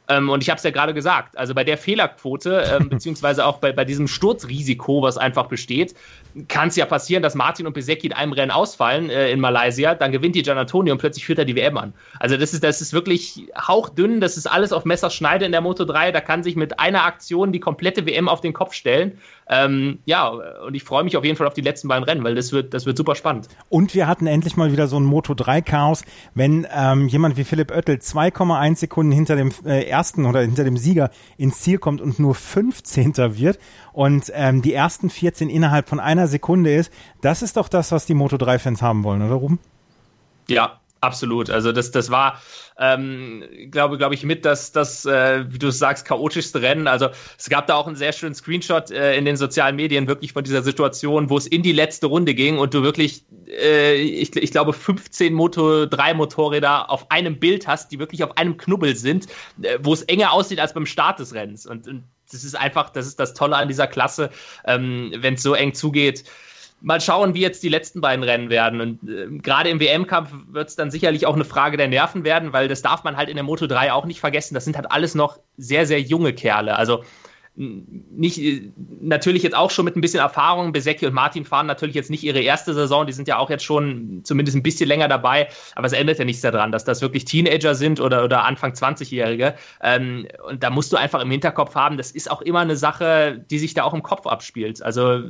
[0.08, 3.58] Ähm, und ich habe es ja gerade gesagt, also bei der Fehlerquote, ähm, beziehungsweise auch
[3.58, 5.96] bei, bei diesem Sturzrisiko, was einfach besteht,
[6.48, 9.96] kann es ja passieren, dass Martin und Besecki in einem Rennen ausfallen äh, in Malaysia,
[9.96, 11.94] dann gewinnt die Gian Antonio und plötzlich führt er die WM an.
[12.20, 15.86] Also das ist, das ist wirklich hauchdünn, das ist alles auf Messerschneide in der Moto
[15.86, 19.20] 3, da kann sich mit einer Aktion die komplette WM auf den Kopf stellen.
[19.50, 22.36] Ähm, ja, und ich freue mich auf jeden Fall auf die letzten beiden Rennen, weil
[22.36, 23.50] das wird, das wird super spannend.
[23.68, 27.44] Und wir hatten endlich mal wieder so ein Moto 3 Chaos, wenn ähm, jemand wie
[27.44, 32.00] Philipp Oettel 2,1 Sekunden hinter dem äh, ersten oder hinter dem Sieger ins Ziel kommt
[32.00, 33.18] und nur 15.
[33.38, 33.60] wird
[33.94, 38.06] und ähm, die ersten 14 innerhalb von einer Sekunde ist, das ist doch das, was
[38.06, 39.60] die Moto 3-Fans haben wollen, oder Ruben?
[40.48, 41.50] Ja, Absolut.
[41.50, 42.40] Also das, das war,
[42.78, 46.88] ähm, glaube, glaube ich, mit das, das äh, wie du sagst, chaotischste Rennen.
[46.88, 50.34] Also es gab da auch einen sehr schönen Screenshot äh, in den sozialen Medien, wirklich
[50.34, 54.36] von dieser Situation, wo es in die letzte Runde ging und du wirklich, äh, ich,
[54.36, 58.96] ich glaube, 15 Moto 3 Motorräder auf einem Bild hast, die wirklich auf einem Knubbel
[58.96, 59.26] sind,
[59.64, 61.66] äh, wo es enger aussieht als beim Start des Rennens.
[61.66, 64.30] Und, und das ist einfach, das ist das Tolle an dieser Klasse,
[64.66, 66.24] ähm, wenn es so eng zugeht.
[66.84, 68.82] Mal schauen, wie jetzt die letzten beiden Rennen werden.
[68.82, 72.54] Und äh, gerade im WM-Kampf wird es dann sicherlich auch eine Frage der Nerven werden,
[72.54, 74.56] weil das darf man halt in der Moto 3 auch nicht vergessen.
[74.56, 76.76] Das sind halt alles noch sehr, sehr junge Kerle.
[76.76, 77.04] Also
[77.56, 80.72] nicht, natürlich jetzt auch schon mit ein bisschen Erfahrung.
[80.72, 83.66] Besecki und Martin fahren natürlich jetzt nicht ihre erste Saison, die sind ja auch jetzt
[83.66, 87.26] schon zumindest ein bisschen länger dabei, aber es ändert ja nichts daran, dass das wirklich
[87.26, 89.56] Teenager sind oder, oder Anfang 20-Jährige.
[89.84, 93.44] Ähm, und da musst du einfach im Hinterkopf haben, das ist auch immer eine Sache,
[93.50, 94.82] die sich da auch im Kopf abspielt.
[94.82, 95.22] Also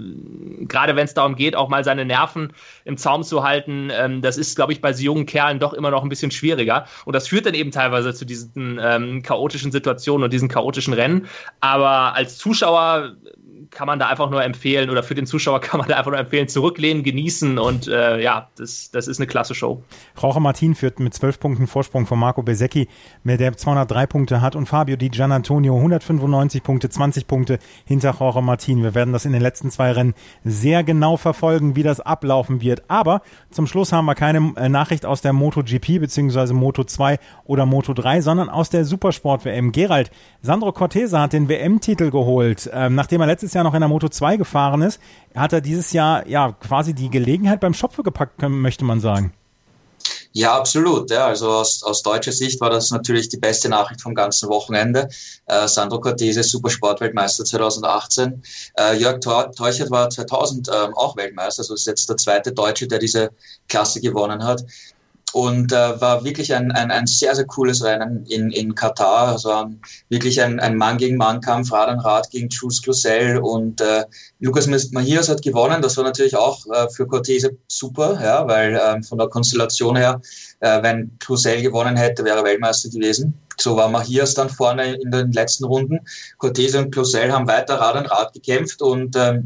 [0.67, 2.53] gerade wenn es darum geht, auch mal seine Nerven
[2.85, 5.89] im Zaum zu halten, ähm, das ist, glaube ich, bei so jungen Kerlen doch immer
[5.89, 6.85] noch ein bisschen schwieriger.
[7.05, 11.27] Und das führt dann eben teilweise zu diesen ähm, chaotischen Situationen und diesen chaotischen Rennen.
[11.61, 13.15] Aber als Zuschauer
[13.71, 16.19] kann man da einfach nur empfehlen, oder für den Zuschauer kann man da einfach nur
[16.19, 19.83] empfehlen, zurücklehnen, genießen und äh, ja, das, das ist eine klasse Show.
[20.21, 22.87] Jorge Martin führt mit 12 Punkten Vorsprung von Marco Besecchi,
[23.23, 28.83] der 203 Punkte hat und Fabio Di Gianantonio 195 Punkte, 20 Punkte hinter Jorge Martin.
[28.83, 32.83] Wir werden das in den letzten zwei Rennen sehr genau verfolgen, wie das ablaufen wird.
[32.89, 36.53] Aber zum Schluss haben wir keine äh, Nachricht aus der MotoGP bzw.
[36.53, 39.71] Moto 2 oder Moto 3, sondern aus der Supersport-WM.
[39.71, 43.81] Gerald, Sandro Cortese hat den WM-Titel geholt, ähm, nachdem er letztes Jahr Jahr noch in
[43.81, 44.99] der Moto 2 gefahren ist,
[45.35, 49.33] hat er dieses Jahr ja quasi die Gelegenheit beim Schopfe gepackt, möchte man sagen.
[50.33, 51.11] Ja, absolut.
[51.11, 51.27] Ja.
[51.27, 55.09] Also aus, aus deutscher Sicht war das natürlich die beste Nachricht vom ganzen Wochenende.
[55.45, 58.41] Äh, Sandro Cortese, Supersportweltmeister 2018.
[58.77, 62.99] Äh, Jörg Teuchert war 2000 äh, auch Weltmeister, also ist jetzt der zweite Deutsche, der
[62.99, 63.31] diese
[63.67, 64.63] Klasse gewonnen hat
[65.33, 69.29] und äh, war wirklich ein, ein, ein sehr, sehr cooles Rennen in, in Katar.
[69.29, 73.41] Also um, wirklich ein, ein Mann gegen Mann Kampf, Rad an Rad gegen Jules Clouseau
[73.41, 74.03] und äh,
[74.39, 75.81] Lukas Mahias hat gewonnen.
[75.81, 80.21] Das war natürlich auch äh, für Cortese super, ja, weil äh, von der Konstellation her,
[80.59, 83.33] äh, wenn Clouseau gewonnen hätte, wäre er Weltmeister gewesen.
[83.57, 85.99] So war Mahias dann vorne in den letzten Runden.
[86.37, 89.45] Cortese und Clouseau haben weiter Rad an Rad gekämpft und ähm,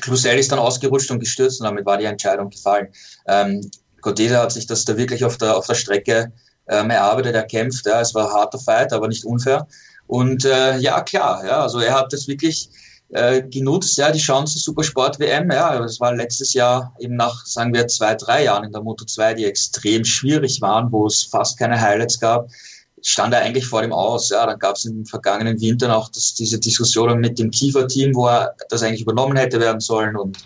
[0.00, 2.88] Cluzel ist dann ausgerutscht und gestürzt und damit war die Entscheidung gefallen.
[3.26, 3.70] Ähm,
[4.04, 6.30] Cortese hat sich das da wirklich auf der, auf der Strecke
[6.68, 7.86] ähm, erarbeitet, erkämpft.
[7.86, 8.00] Ja.
[8.00, 9.66] Es war ein harter Fight, aber nicht unfair.
[10.06, 12.68] Und äh, ja, klar, ja, also er hat das wirklich
[13.08, 17.72] äh, genutzt, ja, die Chance Supersport WM, ja, das war letztes Jahr eben nach, sagen
[17.72, 21.58] wir, zwei, drei Jahren in der Moto 2, die extrem schwierig waren, wo es fast
[21.58, 22.50] keine Highlights gab,
[23.00, 26.34] stand er eigentlich vor dem aus, ja, dann gab es im vergangenen Winter noch das,
[26.34, 30.36] diese Diskussionen mit dem Kiefer-Team, wo er das eigentlich übernommen hätte werden sollen und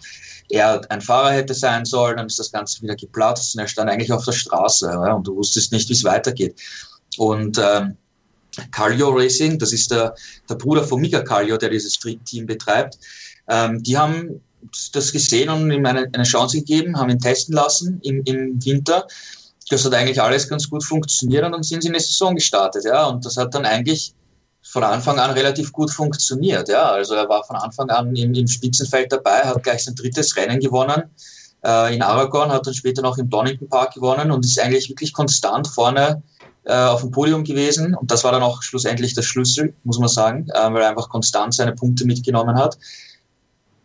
[0.48, 3.90] er ein Fahrer hätte sein sollen, dann ist das Ganze wieder geplatzt und er stand
[3.90, 6.58] eigentlich auf der Straße ja, und du wusstest nicht, wie es weitergeht.
[7.18, 7.96] Und ähm,
[8.70, 10.14] Calio Racing, das ist der,
[10.48, 12.98] der Bruder von Mika Calio, der dieses Street-Team betreibt,
[13.48, 14.40] ähm, die haben
[14.92, 19.06] das gesehen und ihm eine, eine Chance gegeben, haben ihn testen lassen im, im Winter.
[19.70, 22.84] Das hat eigentlich alles ganz gut funktioniert und dann sind sie in die Saison gestartet,
[22.84, 23.06] ja.
[23.06, 24.14] Und das hat dann eigentlich
[24.62, 26.68] von Anfang an relativ gut funktioniert.
[26.68, 30.36] Ja, also er war von Anfang an im, im Spitzenfeld dabei, hat gleich sein drittes
[30.36, 31.04] Rennen gewonnen
[31.64, 35.12] äh, in Aragon, hat dann später noch im Donington Park gewonnen und ist eigentlich wirklich
[35.12, 36.22] konstant vorne
[36.64, 37.94] äh, auf dem Podium gewesen.
[37.94, 41.08] Und das war dann auch schlussendlich der Schlüssel, muss man sagen, äh, weil er einfach
[41.08, 42.78] konstant seine Punkte mitgenommen hat.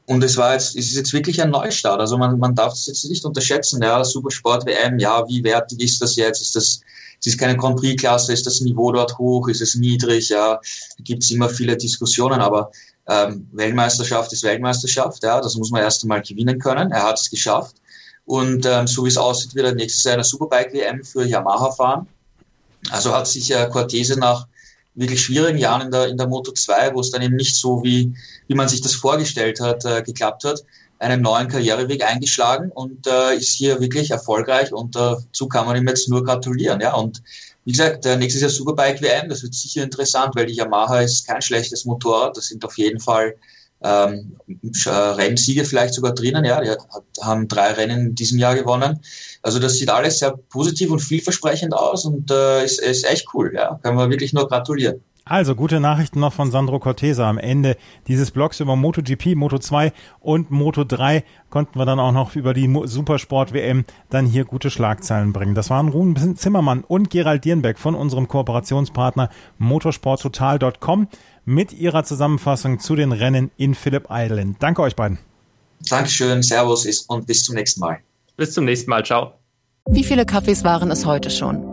[0.06, 2.00] Und es war jetzt, es ist jetzt wirklich ein Neustart.
[2.00, 3.82] Also man, man darf es jetzt nicht unterschätzen.
[3.82, 6.42] Ja, Supersport WM, ja, wie wertig ist das jetzt?
[6.42, 6.82] Ist das
[7.26, 10.60] es ist keine Grand Prix-Klasse, ist das Niveau dort hoch, ist es niedrig, ja,
[11.00, 12.70] gibt es immer viele Diskussionen, aber
[13.08, 16.92] ähm, Weltmeisterschaft ist Weltmeisterschaft, ja, das muss man erst einmal gewinnen können.
[16.92, 17.78] Er hat es geschafft.
[18.26, 22.08] Und ähm, so wie es aussieht, wird er nächstes Jahr eine Superbike-WM für Yamaha fahren.
[22.90, 24.46] Also hat sich ja Cortese nach
[24.96, 27.84] wirklich schwierigen Jahren in der, in der Moto 2, wo es dann eben nicht so
[27.84, 28.14] wie,
[28.48, 30.64] wie man sich das vorgestellt hat, äh, geklappt hat,
[31.04, 35.88] einen neuen Karriereweg eingeschlagen und äh, ist hier wirklich erfolgreich und dazu kann man ihm
[35.88, 36.82] jetzt nur gratulieren.
[36.82, 36.94] Ja.
[36.96, 37.22] Und
[37.66, 41.42] wie gesagt, nächstes Jahr Superbike WM, das wird sicher interessant, weil die Yamaha ist kein
[41.42, 43.36] schlechtes Motorrad, das sind auf jeden Fall
[43.84, 44.38] ähm,
[44.86, 46.80] Rennsiege vielleicht sogar drinnen, ja, die hat,
[47.22, 49.00] haben drei Rennen in diesem Jahr gewonnen.
[49.42, 53.52] Also das sieht alles sehr positiv und vielversprechend aus und äh, ist, ist echt cool,
[53.54, 55.02] ja, können wir wirklich nur gratulieren.
[55.26, 57.30] Also gute Nachrichten noch von Sandro Cortesa.
[57.30, 62.54] Am Ende dieses Blogs über MotoGP, Moto2 und Moto3 konnten wir dann auch noch über
[62.54, 65.56] die Supersport WM dann hier gute Schlagzeilen bringen.
[65.56, 71.08] Das waren Ruben Zimmermann und Gerald Dierenbeck von unserem Kooperationspartner motorsporttotal.com
[71.46, 74.58] mit ihrer Zusammenfassung zu den Rennen in Phillip Island.
[74.60, 75.20] Danke euch beiden.
[75.90, 78.00] Dankeschön, Servus und bis zum nächsten Mal.
[78.36, 79.34] Bis zum nächsten Mal, ciao.
[79.86, 81.73] Wie viele Kaffees waren es heute schon?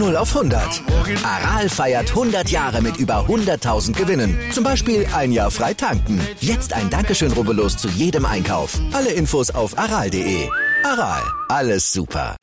[0.00, 0.82] 0 auf 100.
[1.22, 4.38] Aral feiert 100 Jahre mit über 100.000 Gewinnen.
[4.50, 6.20] Zum Beispiel ein Jahr frei tanken.
[6.40, 8.78] Jetzt ein Dankeschön, rubbellos zu jedem Einkauf.
[8.92, 10.48] Alle Infos auf aral.de.
[10.84, 12.36] Aral, alles super.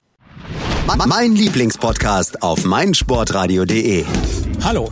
[1.06, 4.06] Mein Lieblingspodcast auf meinsportradio.de.
[4.64, 4.92] Hallo.